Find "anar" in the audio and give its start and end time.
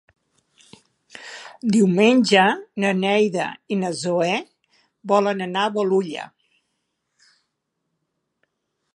5.47-5.65